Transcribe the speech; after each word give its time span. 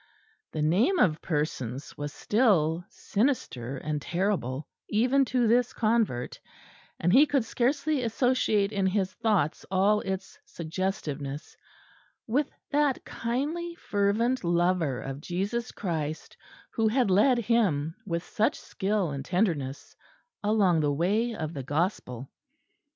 The 0.51 0.63
name 0.63 0.97
of 0.97 1.21
Persons 1.21 1.95
was 1.95 2.11
still 2.11 2.83
sinister 2.89 3.77
and 3.77 4.01
terrible 4.01 4.67
even 4.89 5.25
to 5.25 5.47
this 5.47 5.73
convert; 5.73 6.39
and 6.99 7.13
he 7.13 7.27
could 7.27 7.45
scarcely 7.45 8.01
associate 8.01 8.71
in 8.71 8.87
his 8.87 9.13
thoughts 9.13 9.63
all 9.69 9.99
its 10.01 10.39
suggestiveness 10.43 11.55
with 12.25 12.49
that 12.71 13.05
kindly 13.05 13.75
fervent 13.75 14.43
lover 14.43 14.99
of 14.99 15.21
Jesus 15.21 15.71
Christ 15.71 16.35
who 16.71 16.87
had 16.87 17.11
led 17.11 17.37
him 17.37 17.93
with 18.03 18.23
such 18.23 18.59
skill 18.59 19.11
and 19.11 19.23
tenderness 19.23 19.95
along 20.41 20.79
the 20.79 20.91
way 20.91 21.35
of 21.35 21.53
the 21.53 21.61
Gospel. 21.61 22.27